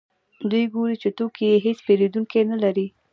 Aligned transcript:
دوی 0.49 0.63
ګوري 0.73 0.95
چې 1.01 1.09
توکي 1.17 1.43
یې 1.51 1.57
هېڅ 1.65 1.77
پېرودونکي 1.85 2.39
نلري 2.51 2.87